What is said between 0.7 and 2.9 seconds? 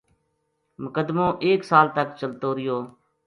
مقدمو ایک سال تک چلتو رہیو